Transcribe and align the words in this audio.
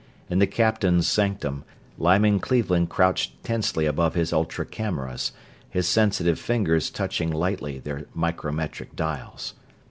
In 0.31 0.39
the 0.39 0.47
captain's 0.47 1.07
sanctum 1.07 1.63
Lyman 1.99 2.39
Cleveland 2.39 2.89
crouched 2.89 3.43
tensely 3.43 3.85
above 3.85 4.15
his 4.15 4.33
ultra 4.33 4.65
cameras, 4.65 5.31
his 5.69 5.87
sensitive 5.87 6.39
fingers 6.39 6.89
touching 6.89 7.29
lightly 7.31 7.77
their 7.77 8.07
micrometric 8.15 8.95
dials. 8.95 9.53